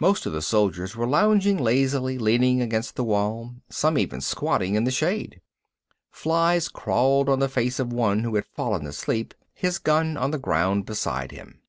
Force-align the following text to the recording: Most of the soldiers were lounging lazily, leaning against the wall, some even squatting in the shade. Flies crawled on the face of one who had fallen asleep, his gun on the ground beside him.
Most 0.00 0.26
of 0.26 0.32
the 0.32 0.42
soldiers 0.42 0.96
were 0.96 1.06
lounging 1.06 1.56
lazily, 1.56 2.18
leaning 2.18 2.60
against 2.60 2.96
the 2.96 3.04
wall, 3.04 3.54
some 3.68 3.96
even 3.98 4.20
squatting 4.20 4.74
in 4.74 4.82
the 4.82 4.90
shade. 4.90 5.40
Flies 6.10 6.68
crawled 6.68 7.28
on 7.28 7.38
the 7.38 7.48
face 7.48 7.78
of 7.78 7.92
one 7.92 8.24
who 8.24 8.34
had 8.34 8.46
fallen 8.46 8.84
asleep, 8.84 9.32
his 9.54 9.78
gun 9.78 10.16
on 10.16 10.32
the 10.32 10.38
ground 10.40 10.86
beside 10.86 11.30
him. 11.30 11.62